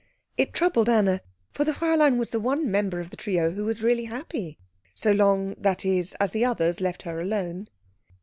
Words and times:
It 0.35 0.51
troubled 0.51 0.89
Anna, 0.89 1.21
for 1.51 1.63
the 1.63 1.73
Fräulein 1.73 2.17
was 2.17 2.31
the 2.31 2.39
one 2.39 2.71
member 2.71 2.99
of 3.01 3.11
the 3.11 3.15
trio 3.15 3.51
who 3.51 3.65
was 3.65 3.83
really 3.83 4.05
happy 4.05 4.57
so 4.95 5.11
long, 5.11 5.53
that 5.59 5.85
is, 5.85 6.15
as 6.19 6.31
the 6.31 6.43
others 6.43 6.81
left 6.81 7.03
her 7.03 7.21
alone. 7.21 7.67